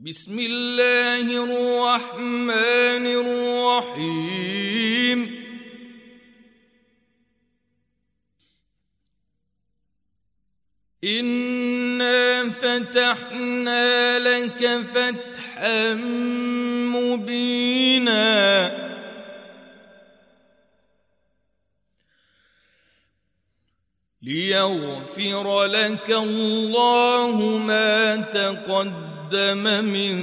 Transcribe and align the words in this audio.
بسم 0.00 0.38
الله 0.38 1.20
الرحمن 1.44 3.06
الرحيم. 3.86 4.64
إنا 11.04 12.50
فتحنا 12.50 14.18
لك 14.18 14.66
فتحا 14.82 15.94
مبينا. 16.94 18.24
ليغفر 24.22 25.64
لك 25.64 26.10
الله 26.10 27.58
ما 27.58 28.16
تقدم 28.16 29.13
من 29.84 30.14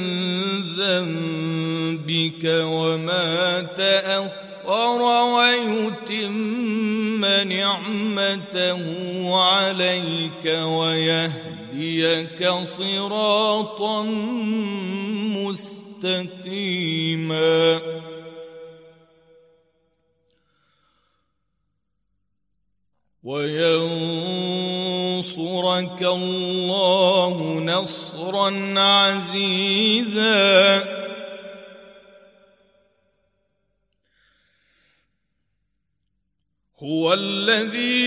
ذنبك 0.75 2.43
وما 2.45 3.61
تأخر 3.61 5.01
ويتم 5.35 7.25
نعمته 7.25 8.83
عليك 9.35 10.45
ويهديك 10.45 12.41
صراطا 12.63 14.03
مستقيما. 16.03 16.81
وينصرك 25.21 26.01
الله 26.01 27.59
نصرا 27.65 28.79
عزيزا. 28.79 30.21
هو 36.83 37.13
الذي 37.13 38.01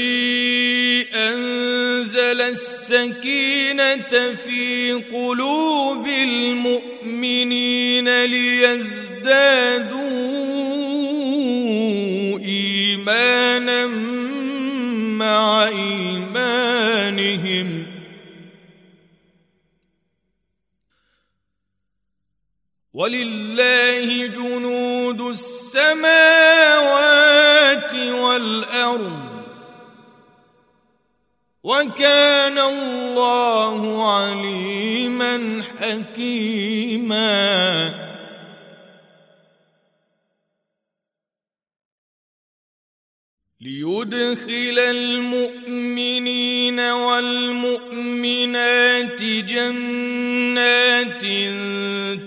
أنزل 1.15 2.41
السكينة 2.41 4.35
في 4.35 4.93
قلوب 4.93 6.07
المؤمنين 6.07 7.45
ليزدادوا 8.25 9.15
ايمانا 12.39 13.87
مع 15.15 15.64
ايمانهم 17.35 17.87
ولله 22.93 24.27
جنود 24.27 25.21
السماوات 25.21 26.05
والارض. 27.95 29.35
وكان 31.63 32.59
الله 32.59 34.13
عليما 34.15 35.63
حكيما. 35.81 37.25
ليدخل 43.61 44.79
المؤمنين 44.79 45.64
والمؤمنات 46.93 48.43
جنات 49.23 51.23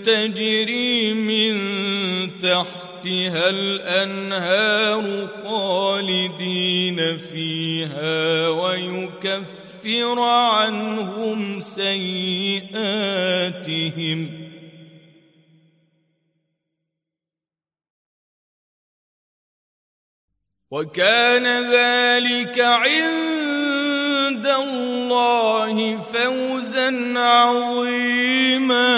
تجري 0.06 1.14
من 1.14 1.58
تحتها 2.38 3.50
الأنهار 3.50 5.28
خالدين 5.44 7.18
فيها 7.18 8.48
ويكفر 8.48 10.20
عنهم 10.20 11.60
سيئاتهم 11.60 12.88
وكان 20.70 21.46
ذلك 21.72 22.60
عند 22.60 23.37
الله 25.12 26.00
فوزا 26.12 27.18
عظيما. 27.18 28.88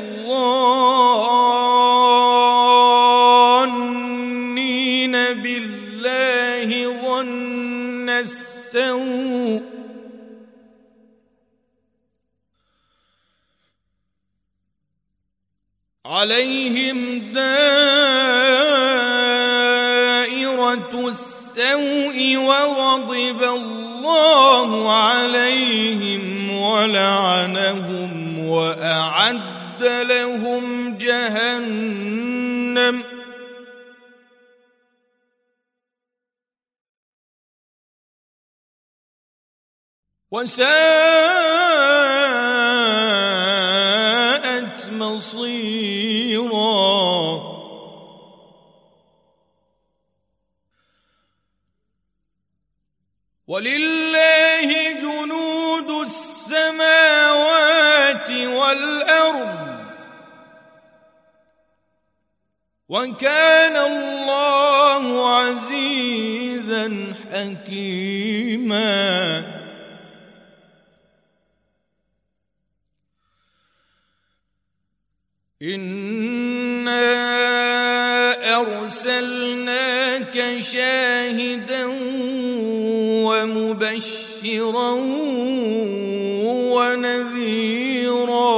بالله 5.42 6.70
ظن 7.02 8.08
السوء 8.10 9.09
عليهم 16.20 17.32
دائرة 17.32 17.64
السوء 21.08 22.36
وغضب 22.36 23.42
الله 23.42 24.92
عليهم 24.92 26.50
ولعنهم 26.50 28.38
وأعد 28.48 29.82
لهم 29.82 30.96
جهنم. 30.98 32.10
وساءت 40.30 40.70
مصيرا 44.92 45.99
ولله 53.50 54.70
جنود 55.02 55.90
السماوات 56.06 57.50
والأرض. 58.30 59.80
وكان 62.88 63.76
الله 63.76 65.04
عزيزا 65.38 67.14
حكيما. 67.32 69.00
انا 75.62 77.00
ارسلناك 78.60 80.36
شاهدا 80.60 81.84
ومبشرا 83.30 84.90
ونذيرا. 86.74 88.50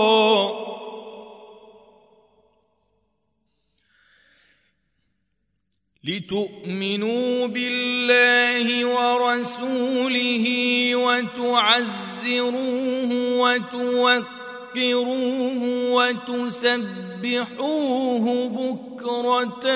لتؤمنوا 6.05 7.47
بالله 7.47 8.67
ورسوله 8.85 10.47
وتعزروه 10.97 13.11
وتوقروه 13.43 15.63
وتسبحوه 15.95 17.47
بكرة 18.49 19.67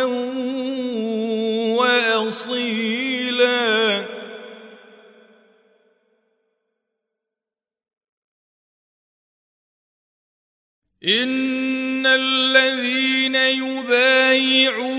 وأصيلا. 1.78 3.56
ان 11.04 12.06
الذين 12.06 13.34
يبايعونك 13.34 14.92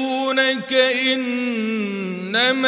انما 1.93 2.63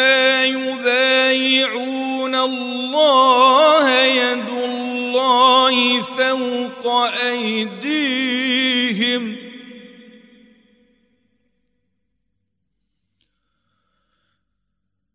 يبايعون 0.46 2.36
الله 2.36 4.04
يد 4.06 4.50
الله 4.50 6.02
فوق 6.02 6.88
أيديهم 7.32 8.30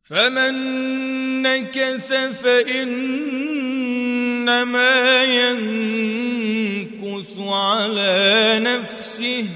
فمن 0.05 0.55
نكث 1.43 2.13
فإنما 2.43 3.25
ينكث 5.25 6.94
على 7.39 8.59
نفسه. 8.63 9.47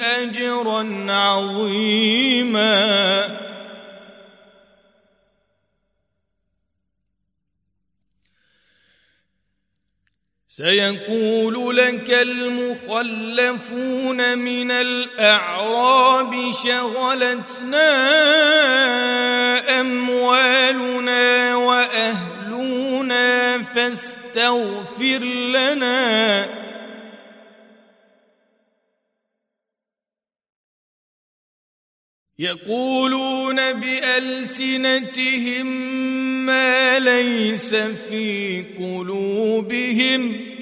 أجرا 0.00 1.12
عظيما. 1.12 2.66
سيقول 10.56 11.76
لك 11.76 12.10
المخلفون 12.10 13.78
من 14.38 14.70
الأعراب 14.70 16.52
شغلتنا 16.52 17.90
أموالنا 19.80 21.56
وأهلنا 21.56 23.62
فاستغفر 23.62 25.24
لنا. 25.24 26.46
يقولون 32.38 33.72
بألسنتهم 33.72 35.66
ما 36.46 36.98
ليس 36.98 37.74
في 37.74 38.64
قلوبهم. 38.78 40.56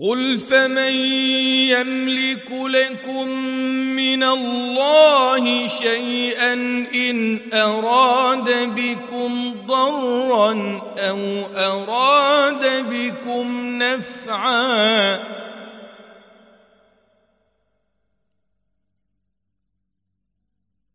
قل 0.00 0.38
فمن 0.38 0.94
يملك 1.70 2.50
لكم 2.50 3.28
من 3.96 4.22
الله 4.22 5.68
شيئا 5.68 6.52
ان 6.94 7.40
اراد 7.52 8.74
بكم 8.74 9.54
ضرا 9.66 10.52
أو 10.98 11.46
اراد 11.56 12.86
بكم 12.90 13.78
نفعا 13.82 15.39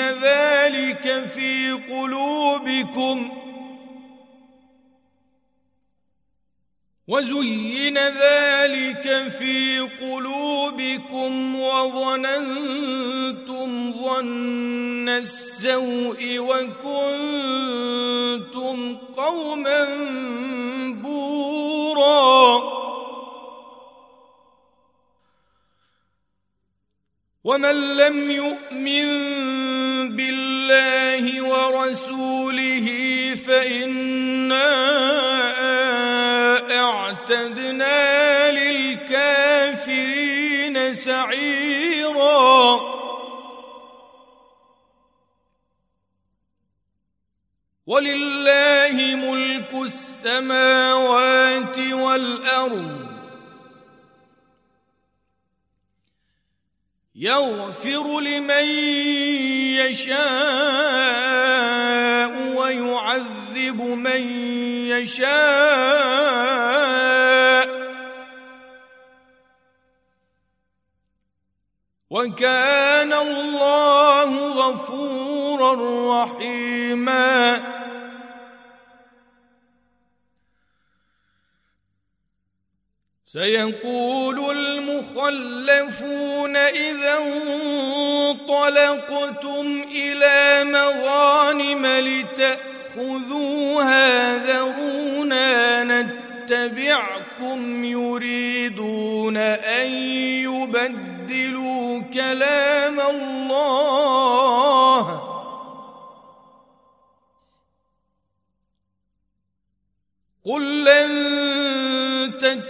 ذلك 0.00 1.24
في 1.24 1.72
قلوبكم 1.72 3.40
وزين 7.08 7.98
ذلك 7.98 9.28
في 9.38 9.80
قلوبكم 9.80 11.60
وظننتم 11.60 12.90
ظن 13.92 15.08
السوء 15.08 16.38
وكنتم 16.38 17.36
قوما 19.16 19.84
بورا 20.90 22.80
ومن 27.44 27.96
لم 27.96 28.30
يؤمن 28.30 29.59
بالله 30.16 31.42
ورسوله 31.42 32.86
فإنا 33.46 34.70
أعتدنا 36.70 38.50
للكافرين 38.50 39.94
سعيرا. 40.94 42.80
ولله 47.86 49.14
ملك 49.14 49.74
السماوات 49.74 51.78
والأرض. 51.78 53.19
يغفر 57.20 58.20
لمن 58.20 58.64
يشاء 59.76 60.20
ويعذب 62.56 63.80
من 63.82 64.20
يشاء. 64.86 65.30
وكان 72.10 73.12
الله 73.12 74.48
غفورا 74.48 75.72
رحيما. 76.24 77.79
سيقول 83.32 84.58
المخلفون 84.58 86.56
إذا 86.56 87.18
انطلقتم 88.38 89.84
إلى 89.94 90.64
مغانم 90.64 91.86
لتأخذوها 92.96 94.36
ذرونا 94.36 95.84
نتبعكم 95.84 97.84
يريدون 97.84 99.36
أن 99.36 99.90
يبدلوا 100.42 102.02
كلام 102.14 103.00
الله. 103.00 103.60
قل 110.44 110.84
لن 110.84 111.10
تتبعوا 112.38 112.69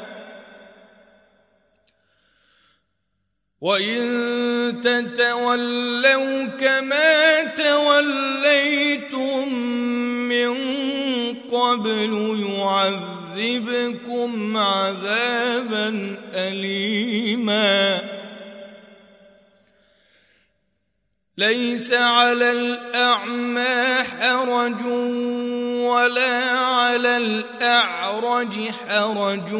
وان 3.61 4.81
تتولوا 4.81 6.45
كما 6.45 7.43
توليتم 7.43 9.53
من 10.29 10.55
قبل 11.51 12.39
يعذبكم 12.57 14.57
عذابا 14.57 16.15
اليما 16.33 18.01
ليس 21.37 21.93
على 21.93 22.51
الاعمى 22.51 24.03
حرج 24.03 24.81
ولا 25.91 26.35
على 26.59 27.17
الأعرج 27.17 28.55
حرج 28.69 29.53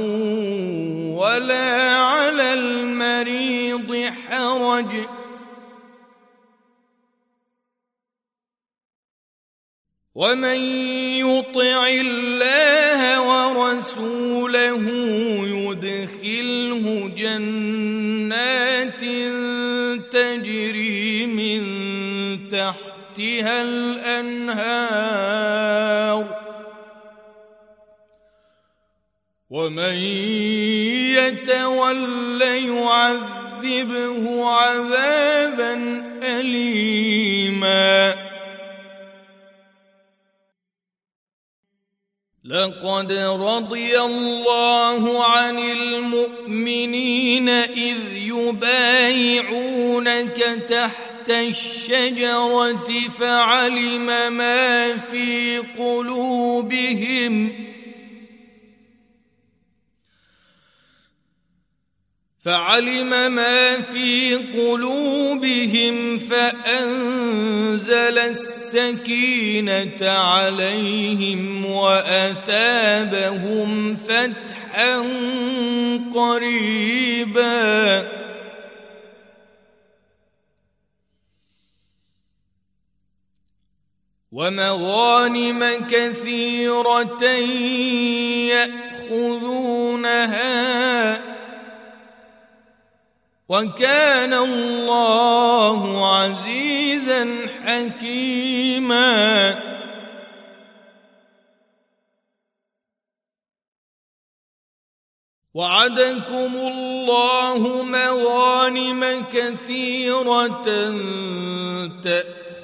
ولا 1.19 1.95
على 1.95 2.53
المريض 2.53 4.11
حرج. 4.27 4.93
ومن 10.15 10.59
يطع 11.23 11.87
الله 11.87 13.01
ورسوله 13.31 14.85
يدخله 15.57 16.85
جنات 17.17 19.01
تجري 20.11 21.25
من 21.25 21.61
تحتها 22.49 23.61
الأنهار. 23.61 25.11
ومن 29.51 29.95
يتول 31.19 32.41
يعذبه 32.41 34.45
عذابا 34.45 35.73
اليما. 36.23 38.15
لقد 42.45 43.11
رضي 43.11 44.01
الله 44.01 45.25
عن 45.25 45.59
المؤمنين 45.59 47.49
إذ 47.49 47.97
يبايعونك 48.13 50.37
تحت 50.69 51.29
الشجرة 51.29 53.09
فعلم 53.19 54.33
ما 54.33 54.97
في 54.97 55.57
قلوبهم 55.57 57.70
فعلم 62.41 63.31
ما 63.31 63.81
في 63.81 64.35
قلوبهم 64.35 66.17
فأنزل 66.17 67.91
السكينة 68.17 69.97
عليهم 70.01 71.65
وأثابهم 71.65 73.21
فتحا 73.95 75.05
قريبا. 76.15 78.07
ومغانم 84.31 85.87
كثيرة 85.89 87.23
يأخذونها 89.11 89.71
وكان 93.51 94.33
الله 94.33 96.07
عزيزا 96.15 97.27
حكيما. 97.65 99.11
وعدكم 105.53 106.51
الله 106.55 107.83
مغانم 107.83 109.25
كثيرة 109.31 110.67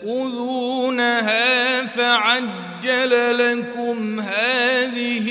تأخذونها 0.01 1.87
فعجل 1.87 3.37
لكم 3.37 4.19
هذه 4.19 5.27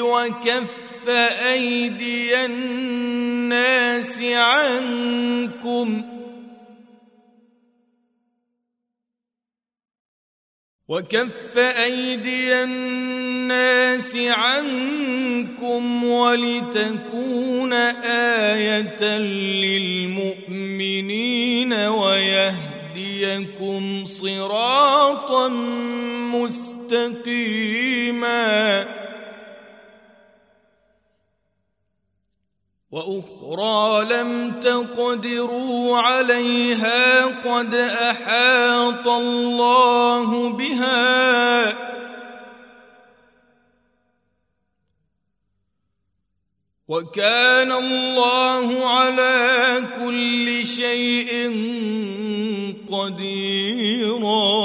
وكف 0.00 1.08
أيدي 1.08 2.44
الناس 2.44 4.22
عنكم 4.22 6.02
وكف 10.88 11.58
أيدي 11.58 12.62
الناس 12.62 14.16
عنكم 14.16 16.04
ولتكون 16.04 17.72
آية 17.72 19.18
للمؤمنين 19.64 20.60
ويهديكم 23.20 24.04
صراطا 24.04 25.48
مستقيما. 26.32 27.70
وأخرى 32.90 34.04
لم 34.04 34.60
تقدروا 34.60 35.98
عليها 35.98 37.24
قد 37.24 37.74
أحاط 37.74 39.08
الله 39.08 40.48
بها. 40.48 41.90
وكان 46.88 47.72
الله 47.72 48.88
على 48.88 49.82
كل 49.98 50.66
شيء 50.66 51.50
قديرا. 53.00 54.60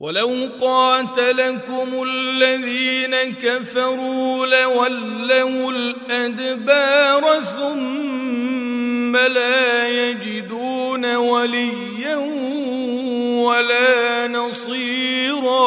ولو 0.00 0.50
قاتلكم 0.60 2.02
الذين 2.02 3.16
كفروا 3.16 4.46
لولوا 4.46 5.72
الأدبار 5.72 7.42
ثم 7.42 9.16
لا 9.16 9.88
يجدون 9.88 11.16
وليا 11.16 12.16
ولا 13.44 14.28
نصيرا. 14.28 15.60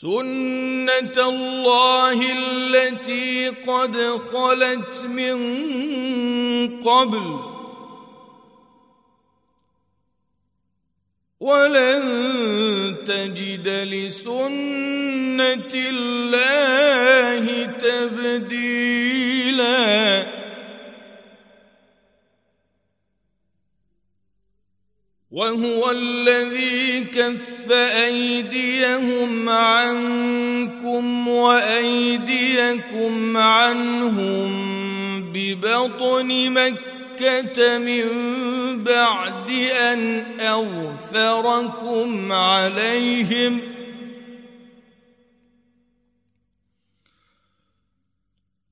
سنه 0.00 1.18
الله 1.18 2.32
التي 2.32 3.48
قد 3.48 3.96
خلت 4.30 5.04
من 5.04 5.38
قبل 6.82 7.38
ولن 11.40 12.02
تجد 13.06 13.68
لسنه 13.68 15.68
الله 15.74 17.64
تبديلا 17.64 18.78
وهو 25.38 25.90
الذي 25.90 27.04
كف 27.04 27.70
أيديهم 27.70 29.48
عنكم 29.48 31.28
وأيديكم 31.28 32.86
عنهم 33.36 34.50
ببطن 35.32 36.50
مكة 36.50 37.78
من 37.78 38.04
بعد 38.84 39.50
أن 39.80 40.24
أغفركم 40.40 42.32
عليهم 42.32 43.60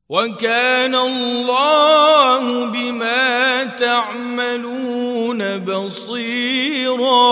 وكان 0.09 0.95
الله 0.95 2.67
بما 2.67 3.65
تعملون 3.65 5.06
بصيراً. 5.59 7.27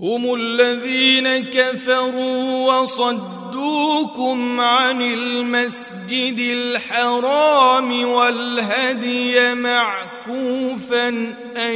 هم 0.00 0.34
الذين 0.34 1.38
كفروا 1.38 2.72
وصدوكم 2.72 4.60
عن 4.60 5.02
المسجد 5.02 6.38
الحرام 6.38 8.08
والهدي 8.08 9.54
معكوفا 9.54 11.08
أن 11.56 11.74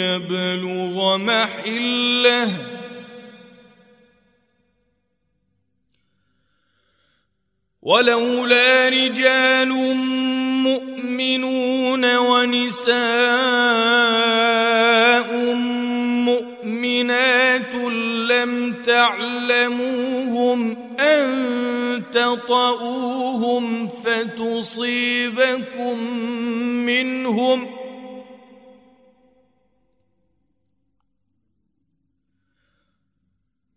يبلغ 0.00 1.16
محله 1.16 2.71
ولولا 7.82 8.88
رجال 8.88 9.68
مؤمنون 10.62 12.16
ونساء 12.16 12.92
مؤمنات 16.30 17.74
لم 18.30 18.74
تعلموهم 18.86 20.76
أن 21.00 22.02
تطئوهم 22.12 23.88
فتصيبكم 24.04 25.98
منهم 26.86 27.81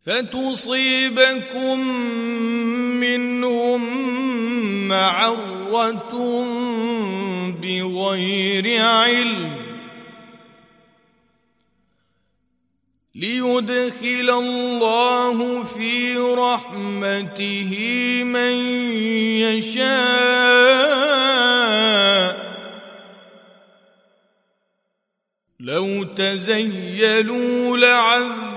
فتصيبكم 0.05 1.79
منهم 3.00 3.81
معرة 4.88 6.13
بغير 7.62 8.81
علم 8.81 9.65
ليدخل 13.15 14.29
الله 14.29 15.63
في 15.63 16.17
رحمته 16.17 17.71
من 18.24 18.53
يشاء. 19.41 20.85
لو 25.59 26.03
تزيلوا 26.03 27.77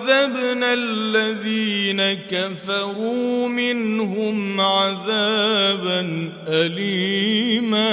لعذبنا 0.08 0.72
الذين 0.72 2.12
كفروا 2.12 3.48
منهم 3.48 4.60
عذابا 4.60 6.32
اليما. 6.48 7.88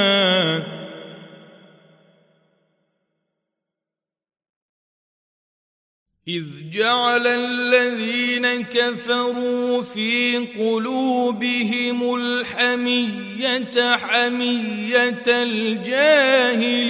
إذ 6.27 6.43
جعل 6.71 7.27
الذين 7.27 8.63
كفروا 8.63 9.81
في 9.81 10.37
قلوبهم 10.37 12.15
الحمية 12.15 13.95
حمية 13.95 15.23
الجاهلية 15.27 16.85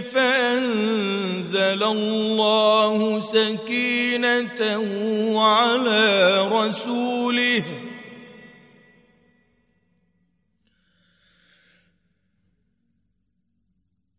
فأنزل 0.00 1.29
الله 1.82 3.20
سكينته 3.20 4.84
على 5.40 6.48
رسوله. 6.52 7.64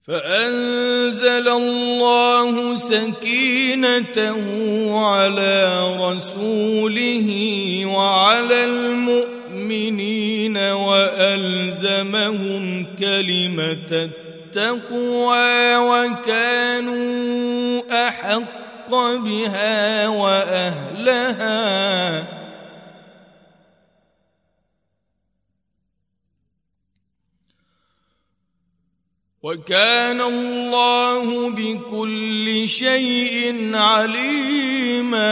فأنزل 0.08 1.48
الله 1.48 2.76
سكينته 2.76 4.44
على 5.00 5.96
رسوله 5.96 7.30
وعلى 7.86 8.66
المؤمنين 8.66 10.58
وألزمهم 10.92 12.16
كلمة 13.00 14.10
التقوى 14.52 15.76
وكانوا 15.76 17.02
أحق 18.08 18.90
بها 19.16 20.08
وأهلها. 20.08 21.52
وكان 29.44 30.22
الله 30.22 31.50
بكل 31.50 32.70
شيء 32.70 33.72
عليما. 33.76 35.32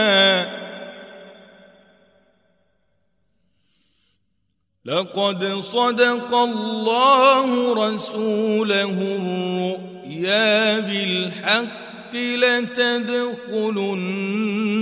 لقد 4.90 5.44
صدق 5.60 6.34
الله 6.34 7.74
رسوله 7.74 8.98
الرؤيا 9.20 10.78
بالحق 10.80 12.14
لتدخلن 12.14 13.70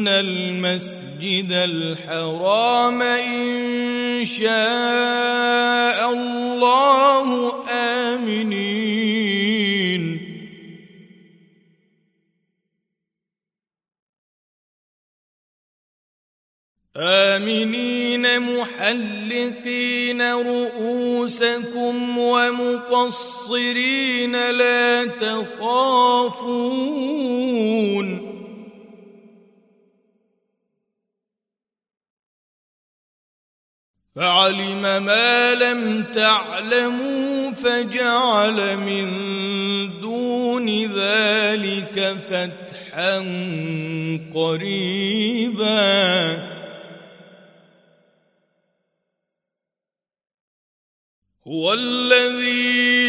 المسجد 0.09 1.53
الحرام 1.53 3.03
إن 3.03 4.25
شاء 4.25 6.11
الله 6.12 7.53
آمنين. 7.71 9.18
آمنين 16.99 18.41
محلقين 18.41 20.23
رؤوسكم 20.23 22.19
ومقصرين 22.19 23.71
لا 24.51 25.05
تخافون. 25.05 26.49
فعلم 34.17 34.83
ما 35.05 35.55
لم 35.55 36.03
تعلموا 36.03 37.51
فجعل 37.51 38.77
من 38.77 39.07
دون 40.01 40.69
ذلك 40.85 42.17
فتحا 42.29 43.19
قريبا. 44.35 45.79
هو 51.49 51.73
الذي 51.73 53.09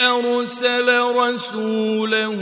أرسل 0.00 0.88
رسوله 1.00 2.36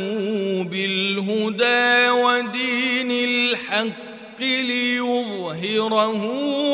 بالهدى 0.71 2.11
ودين 2.11 3.11
الحق 3.11 4.41
ليظهره 4.41 6.23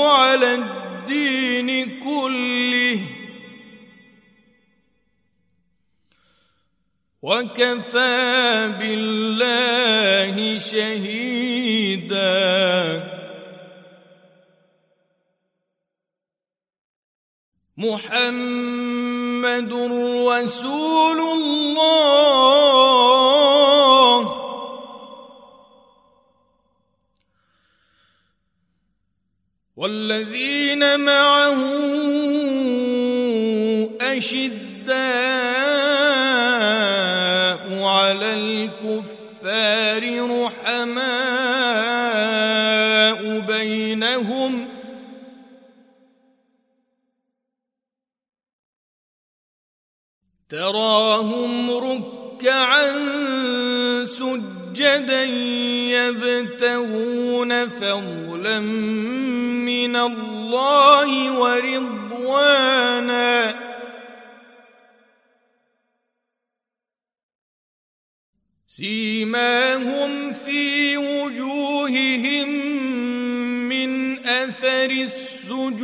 على 0.09 0.55
الدين 0.55 2.01
كله. 2.01 3.01
وكفى 7.23 8.73
بالله 8.81 10.59
شهيدا. 10.59 12.21
محمد 17.81 19.73
رسول 20.29 21.21
الله. 21.21 21.81
والذين 29.77 31.01
معه 31.01 31.61
أشداء 34.01 35.60
تراهم 50.71 51.71
ركعا 51.71 52.87
سجدا 54.05 55.25
يبتغون 55.91 57.69
فضلا 57.69 58.61
من 59.67 59.97
الله 59.97 61.33
ورضوانا. 61.41 62.51
سيماهم 68.69 70.33
في 70.33 70.97
وجوههم 70.97 72.49
من 73.69 74.19
أثر 74.27 74.91
السجود. 74.91 75.81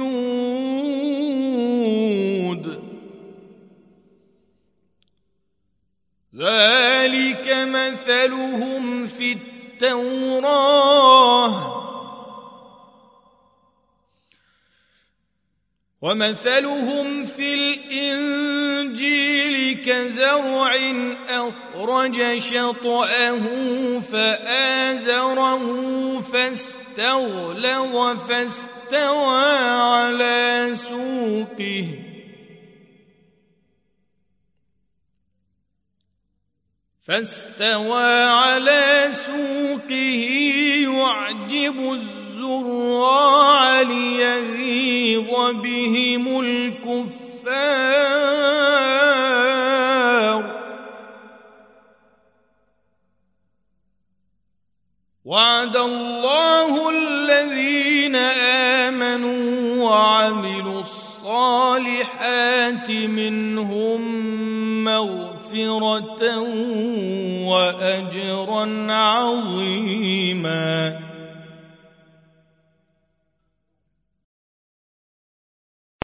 مثلهم 8.06 9.06
في 9.06 9.32
التوراه. 9.32 10.76
ومثلهم 16.02 17.24
في 17.24 17.54
الإنجيل 17.54 19.06
كزرع 19.84 20.76
أخرج 21.28 22.38
شطأه 22.38 23.42
فآزره 24.12 25.62
فاستغلظ 26.20 27.96
فاستوى 28.28 29.44
على 29.70 30.72
سوقه. 30.74 32.05
فاستوى 37.06 38.22
على 38.24 39.10
سوقه 39.12 40.24
يعجب 40.82 41.92
الزراع 41.92 43.80
ليغيظ 43.80 45.30
بهم 45.62 46.40
الكفار. 46.40 47.26
وعد 55.24 55.76
الله 55.76 56.90
الذين 56.90 58.16
آمنوا 58.86 59.84
وعملوا 59.84 60.80
الصالحات 60.80 62.10
منهم 62.90 64.02
مغفرة 65.56 66.38
وأجرا 67.48 68.92
عظيما 68.92 70.66